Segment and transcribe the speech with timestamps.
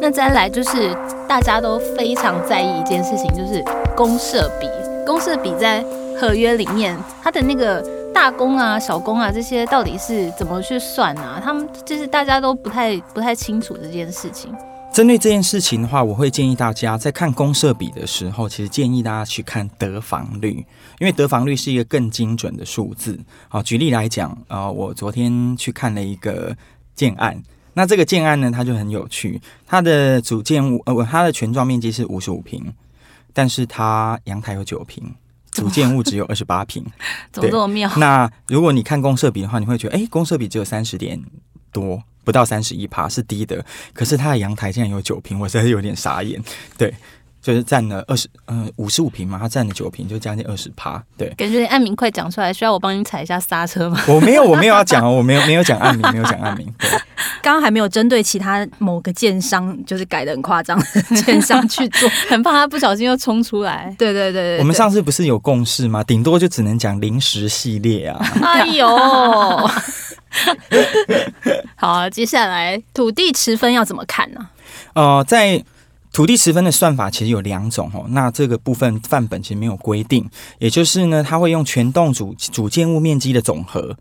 [0.00, 0.96] 那再来就是
[1.28, 3.62] 大家都非常在意一件事情，就是
[3.96, 4.66] 公设比。
[5.06, 5.84] 公设比在
[6.20, 11.40] 合约里面，它的那个大工啊、小工啊这些到底是怎么去算啊？
[11.42, 14.54] 他们就是大家都不太不太清楚这件事情。
[14.92, 20.64] 针对这件事情的话，我会建议大家在看公设比的时候，其实建议大家去看得房率，
[20.98, 23.18] 因为得房率是一个更精准的数字。
[23.48, 26.56] 好，举例来讲，呃，我昨天去看了一个
[26.94, 27.42] 建案。
[27.74, 29.40] 那这个建案呢，它就很有趣。
[29.66, 32.72] 它的主建物呃，它的全幢面积是五十五平，
[33.32, 35.14] 但是它阳台有九平，
[35.50, 36.84] 主建物只有二十八平，
[37.32, 37.90] 怎么这么妙？
[37.96, 41.20] 那如果你看公社比的话，你会觉得，哎，公社比只有三十点
[41.72, 43.64] 多，不到三十一趴，是低的。
[43.92, 46.42] 可是它的阳台竟然有九平，我实在是有点傻眼。
[46.76, 46.94] 对。
[47.42, 51.02] 就是占了二十，嗯，五十五平嘛，它占了九平，就将近二十趴。
[51.16, 53.98] 对，感觉案名快讲出来，需要我帮你踩一下刹车吗？
[54.06, 56.70] 我没有，我没有要讲哦，我没有 没有讲案名，没有讲案名。
[56.78, 56.90] 对，
[57.42, 60.84] 刚刚还没有针对其他某个建商，就是改的很夸张的
[61.22, 63.94] 建商去做，很怕他不小心又冲出来。
[63.98, 66.04] 对对对，对，对，我们上次不是有共识吗？
[66.04, 68.18] 顶多就只能讲零食系列啊。
[68.42, 68.86] 哎呦，
[71.76, 74.48] 好啊，接下来土地持分要怎么看呢？
[74.94, 75.64] 呃，在。
[76.12, 83.96] 土地持分的算法其实有两种哦，那这个部分范本其实没有规定，也就是呢，它会用全栋主主建物面积的总和，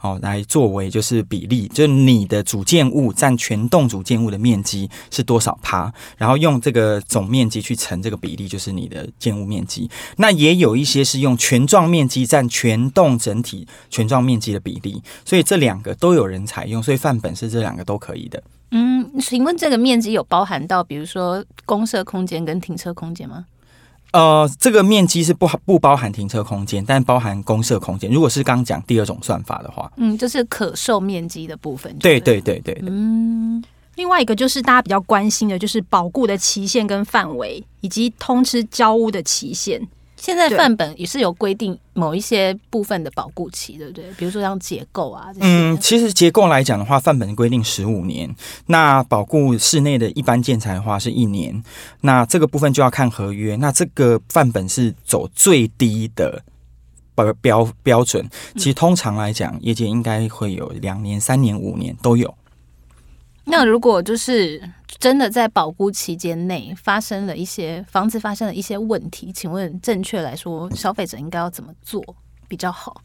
[0.00, 9.90] 哦来作为就是比例，就是你的主建物占全栋主建物的面积是多少趴，然后用这个总面积去乘这个比例，就是你的建物面积。
[10.16, 18.42] 那也有一些是用全幢面积占全栋整体全幢面积的比例，所以这两个都有人采用，所以范本是这两个都可以的。
[18.70, 23.46] 嗯，请问这个面积有包含到，比如说公设空间跟停车空间吗？
[24.12, 28.10] 呃，这个面积是不不包含停车空间，但包含公设空间。
[28.10, 31.94] 如果是刚讲第二种算法的话，嗯，就是可售面积的部分。
[31.98, 32.88] 对对对对，对。
[32.88, 33.62] 嗯，
[33.96, 39.86] 另外一个就是大家比较关心的，就是保固的期限跟范围，以及通知交屋的期限。
[40.20, 44.04] 现在范本也是有规定某一些部分的保固期，对不对？
[44.18, 45.46] 比如说像结构啊这些。
[45.46, 48.34] 嗯，其实结构来讲的话，范本规定十五年。
[48.66, 51.62] 那保固室内的一般建材的话是一年。
[52.00, 53.54] 那这个部分就要看合约。
[53.56, 56.42] 那这个范本是走最低的
[57.14, 58.28] 标标标准。
[58.56, 62.34] 其实通常来讲，业界应该会有两年、三年、五年都有。
[63.50, 64.62] 那如果就是
[64.98, 72.02] 真的在保固期间内发生了一些房子发生了一些问题，请问正确来说，消费者应该要怎么做
[72.46, 73.00] 比较好？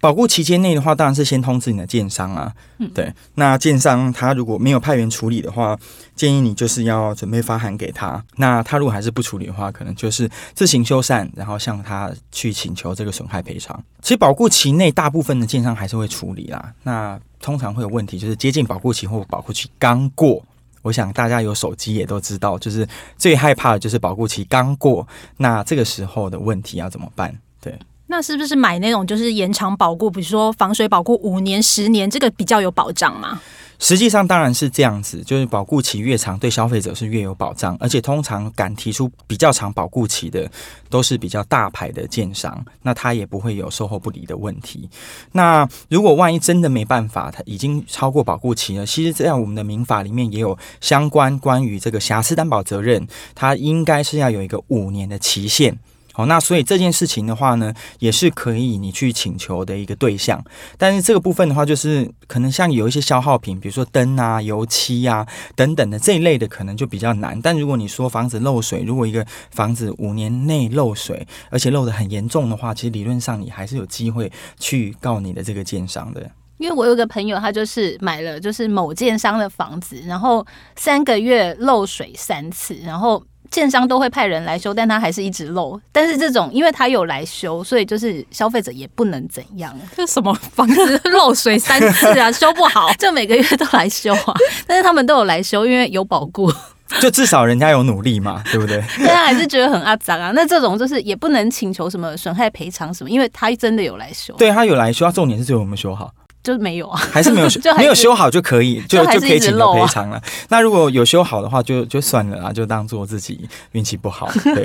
[0.00, 2.52] 保固期间内的话，当然是先通知你的建商啊。
[2.78, 3.12] 嗯，对。
[3.34, 5.76] 那建商他如果没有派员处理的话，
[6.14, 8.24] 建议你就是要准备发函给他。
[8.36, 13.82] 那他如果还是不处理的话，可能就是自行修缮，然后向他去请求这个损害赔偿。
[14.00, 16.72] 其实保固期内，大部分的建商还是会处理啦。
[16.84, 20.42] 那通常会有问题，就是接近保护期或保护期刚过。
[20.82, 25.06] 我想大家有手机也都知道，就是最害怕的就是保护期刚过，
[25.36, 27.36] 那这个时候的问题要怎么办？
[27.60, 27.76] 对。
[28.08, 33.40] 那是不是买那种就是延长保固，比如说防水保固五年、十年，这个比较有保障吗？
[33.78, 40.50] 实际上当然是这样子，就是保固期越长，对消费者是越有保障，而且通常敢提出比较长保固期的，
[40.90, 44.90] 都是比较大牌的建商，那他也不会有售后不理的问题。
[45.30, 55.78] 那如果万一真的没办法，他已经超过保固期了，其实在我们的民法里面也有相关关于这个瑕疵担保责任，它应该是要有一个五年的期限。
[56.18, 60.44] 好，那所以这件事情的话呢，也是可以你去请求的一个对象。
[60.76, 65.24] 但是这个部分的话，就是可能像有一些消耗品，比如说灯啊、油漆啊
[65.54, 67.40] 等等的这一类的，可能就比较难。
[67.40, 74.28] 但如果你说房子漏水，如果一个房子五年内漏水，而且漏得很严重的话，其实理论上你还是有机会
[74.58, 76.28] 去告你的这个建商的。
[76.56, 83.22] 因为我有个朋友，他就是买了就是某建商的房子，然后三个月漏水三次，然后。
[83.50, 85.80] 建商都会派人来修，但他还是一直漏。
[85.90, 89.74] 但是这种，因为他有来修，所以就是消费者也不能怎样。
[89.96, 94.34] 这什么房子漏水三次啊， 修不好就每个月都来修啊。
[94.66, 96.52] 但是他们都有来修，因为有保固，
[97.00, 98.82] 就至少人家有努力嘛， 对不对？
[98.98, 100.32] 但他还是觉得很阿杂啊。
[100.34, 104.34] 那这种就是也不能请求什么损害赔偿什么，因为他真的有来修。
[104.34, 106.10] 对他有来修，他重点是最后有没有修好。
[106.48, 110.18] 就是没有啊，还是没有修， 没有修好就可以，就就可以请求赔偿了。
[110.48, 114.30] 那如果有修好的话，就就算了啦，就当做自己运气不好。
[114.42, 114.64] 对。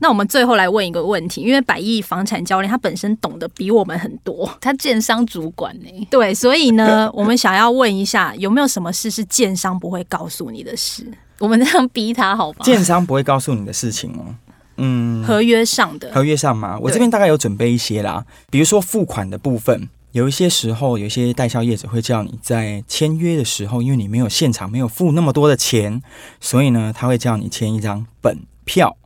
[0.00, 6.06] 那我们最后来问一个问题，因为百亿房产教练他本身懂得比我们很多，他建商主管呢、欸。
[6.08, 11.04] 对，所以呢， 我们想要问一下，有没有什么事是建商不会告诉你的事？
[11.40, 12.58] 我们这样逼他好吗？
[12.62, 14.32] 建商不会告诉你的事情哦。
[14.76, 19.88] 嗯，合约上的，合约上嘛，我这边大概有准备一些啦，比如说付款的部分。
[20.12, 26.02] 有一些时候，有一些代销业者会叫你在签约的时候，因为你没有现场没有付那么多的钱，
[26.40, 28.96] 所以呢，他会叫你签一张本票。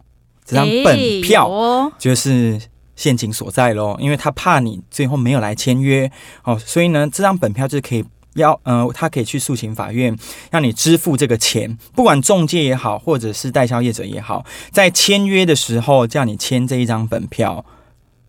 [0.45, 2.61] 这张本票就是
[2.97, 6.11] 陷阱所在喽，因为他怕你最后没有来签约
[6.45, 10.17] 哦，所以呢，这张本票就是可以要呃，他可以去诉请法院，
[10.51, 17.65] 让你支付这个钱，不管中介也好，或者是代销业者也好，在签约的时候叫你签这一张本票，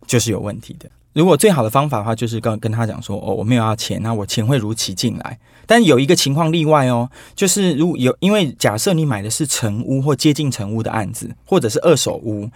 [0.06, 0.90] 就是有问题的。
[1.14, 5.38] 如果最好的方法的话，就是跟跟他讲说，哦，我没有要钱，那我钱会如期进来。
[5.66, 12.50] 但有一个情况例外哦，就是如果有，因为假设你买的是成屋或接近成屋的案子，或者是二手屋，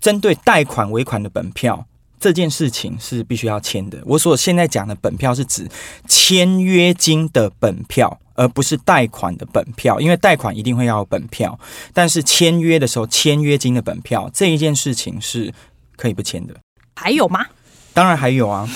[0.00, 1.84] 针对贷款尾款的本票
[2.18, 3.98] 这件事情是必须要签的。
[4.06, 5.68] 我所现在讲的本票是指
[6.08, 11.58] 签约金的本票，而不是贷款的本票，因为贷款一定会要有本票，
[11.92, 15.52] 但是签约的时候签约金的本票这一件事情是
[15.96, 16.54] 可以不签的。
[16.94, 17.44] 还有吗？
[17.96, 18.68] 当然还有啊，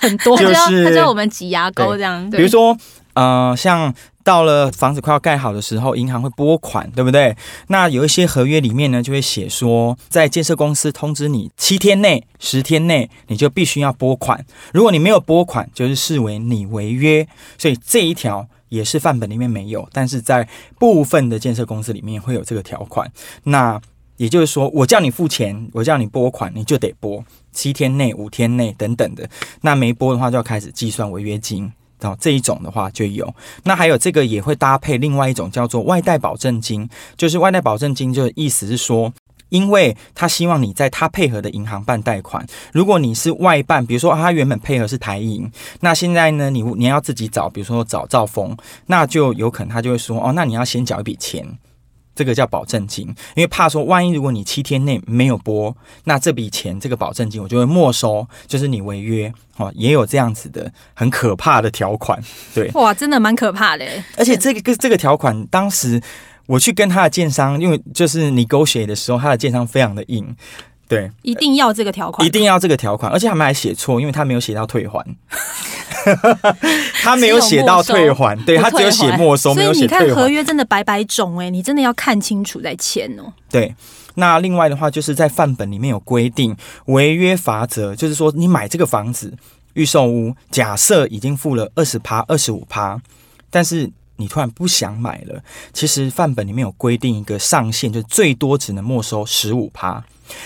[0.00, 2.30] 很多就是他叫我们挤牙膏这样。
[2.30, 2.74] 比如说，
[3.12, 3.92] 呃，像
[4.24, 7.36] 到了房子快要盖好的时候，银行会拨款，对不对？
[7.66, 14.42] 那有一些合约里面呢，就会写说，在建设公司通知你七天内、十天内，你就必须要拨款。
[14.72, 17.28] 如果你没有拨款，就是视为你违约。
[17.58, 20.48] 所以这一条也是范本里面没有，但是在
[20.78, 23.12] 部分的建设公司里面会有这个条款。
[23.44, 23.78] 那
[24.22, 27.24] 也就是说，我叫你付钱，我叫你拨款，你就得拨。
[27.50, 29.28] 七天内、五天内等等的，
[29.62, 31.72] 那没拨的话就要开始计算违约金。
[32.02, 33.34] 哦，这一种的话就有。
[33.64, 39.12] 那还有这个也会搭配另外一种叫做外贷保证金，就是外贷保证金，就是意思是说，
[39.48, 51.44] 因为他希望你在他配合的银行办贷款，如果你是外办，比如说他原本配合是台银，那现在呢，你你要自己找，比如说找兆丰，那就有可能他就会说，哦，那你要先缴一笔钱。
[52.14, 55.74] 这个叫保证金，因为怕说万一如果你七天内没有播，
[56.04, 62.22] 那这笔钱这个保证金我就会没收，就是你违约哦，也有这样子的很可怕的条款，
[62.54, 63.84] 对，哇，真的蛮可怕的。
[64.16, 66.02] 而且这个这个条款，当时
[66.46, 70.36] 我去跟他的建商，因为就是 negotiate 的时候，他的建商非常的硬。
[70.88, 75.02] 对，一定要这个条款，一定要这个条款，而且他们还写错，因为他没有写到退还，
[77.02, 80.04] 他没有写到退还，对，他只有写没收，没有写退还。
[80.04, 83.32] 所以你看合约真的白白种哎，你真的要看清楚再签哦。
[83.50, 83.74] 对，
[84.16, 86.54] 那另外的话就是在范本里面有规定
[86.86, 89.32] 违约罚则，就是说你买这个房子
[89.72, 93.00] 预售屋，假设已经付了二十趴、二十五趴，
[93.48, 95.42] 但是你突然不想买了，
[95.72, 100.02] 其实范本里面有规定一个上限，就最多只能没收十五趴。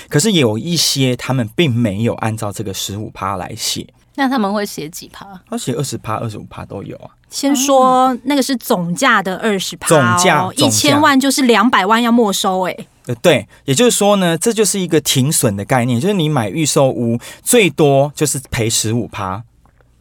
[0.09, 5.41] 可是有一些他们并没有按照这个十五趴来写，那他们会写几趴？
[5.49, 7.11] 他写二十趴、二十五趴都有啊。
[7.29, 12.87] 先说那个是总价的二十趴，总价一千万就是两百万要没收哎、欸。
[13.07, 19.45] 呃，对，也就是说呢，这就是一个停损的概念，就是你买预售屋最多就是赔十五趴，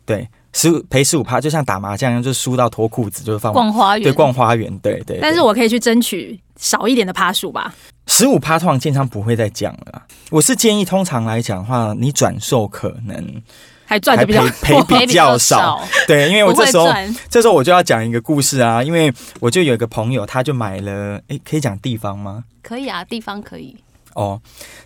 [0.06, 5.20] 对，十五赔十五趴，就像打麻将一样，就是输到脱裤子，就是放逛花园，对，逛花园，对对。
[5.22, 7.76] 但是我可以去争取少一点的趴数吧。
[8.08, 10.04] 十五趴通常建商不会再讲了。
[10.32, 13.44] 我是建议，通常来讲的话，你转售可能
[13.84, 15.82] 还赚的比较 赔比较少。
[16.08, 16.88] 对，因为我这时候
[17.30, 22.46] 这时候我就要讲一个故事啊，因为我就有一个朋友，他就买了，诶，可以讲地方吗？
[22.64, 23.76] 可以啊，地方可以。
[24.16, 24.42] 哦，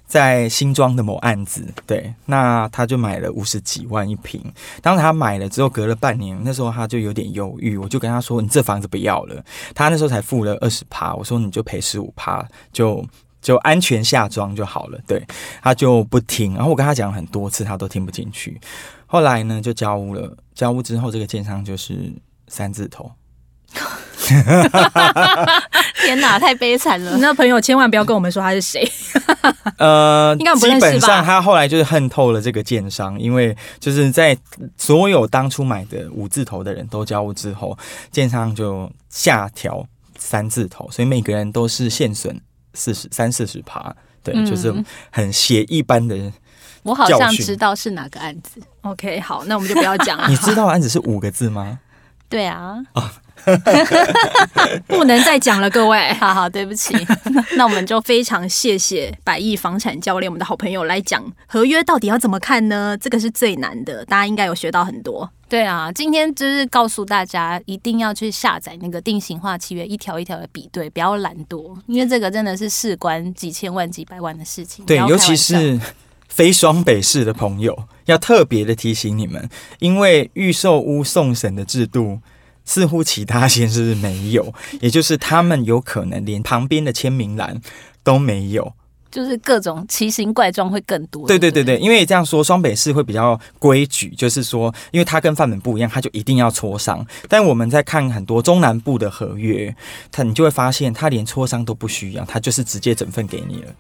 [0.06, 4.44] 在新庄的某案子，对，那他就买了五十几万一平。
[4.82, 9.46] 当时他买了之后，隔了半年，那时候他就有点犹豫，我就跟他说：“你这房子不要了。”
[9.76, 12.44] 他那时候才付了二十趴，我说：“你就赔十五趴，
[12.74, 13.06] 就
[13.40, 15.24] 就安全下庄就好了。”对，
[15.62, 16.56] 他就不听。
[16.56, 18.60] 然后我跟他讲很多次，他都听不进去。
[19.06, 20.36] 后来呢，就交屋了。
[20.56, 22.12] 交屋之后，这个建商就是
[22.48, 23.12] 三字头。
[26.06, 27.14] 天哪，太悲惨了！
[27.16, 28.90] 你那朋友千万不要跟我们说他是谁。
[29.78, 30.88] 呃， 应该不认识吧？
[30.88, 34.38] 基本上他后来就是恨透了这个建商，因为就是在
[34.78, 37.78] 所有当初买的五字头的人都交屋之后，
[38.12, 39.86] 建商就下调
[40.18, 42.40] 三字头，所以每个人都是现损
[42.74, 43.94] 四十三四十趴。
[44.22, 44.74] 对，嗯、就是
[45.12, 46.32] 很血一般的。
[46.84, 48.62] 我好像知道是哪个案子。
[48.82, 50.28] OK，好，那我们就不要讲了。
[50.32, 51.80] 你知道案子是五个字吗？
[52.28, 52.78] 对啊。
[52.94, 53.10] 哦
[54.88, 56.96] 不能再讲了，各位， 好好，对不起。
[57.56, 62.98] 那我们就非常谢谢百亿房产教练，我们的好朋友来讲合约到底要怎么看呢？
[63.00, 65.30] 这个是最难的，大家应该有学到很多。
[65.48, 74.86] 对啊，今天就是告诉大家，一定要去下载那个定型化契约，一条一条的比对，不要懒惰，因为这个真的是事关几千万、几百万的事情。
[74.86, 75.80] 对，尤其是
[76.28, 82.20] 非双北市的朋友，要特别的提醒你们，因为预售屋送审的制度。
[82.70, 87.60] 似乎其他县市是没有， 也就是他们有可能连旁边的签名栏
[88.04, 88.72] 都没有，
[89.10, 91.26] 就是各种奇形怪状会更多。
[91.28, 97.04] 对对对对，因为这样说，双北市会比较规矩，就是说，因为它跟范本不一样，它就一定要磋商。
[97.28, 99.76] 但我们在看很多中南部的合约，
[100.12, 103.74] 它你就会发现，它连磋商都不需要，它就是直接整份给你了。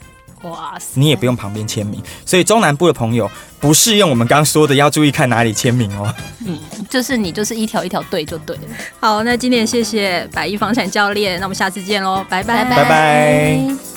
[0.43, 0.99] 哇塞！
[0.99, 3.29] 你也不用旁边签名，所以中南部的朋友
[3.59, 6.13] 不适用我们刚刚说的，要注意看哪里签名哦。
[6.45, 6.57] 嗯，
[6.89, 8.61] 就是你就是一条一条对就对了。
[8.99, 13.88] 好，那今天谢谢百亿房产教练，那我们下次见喽，拜拜拜拜。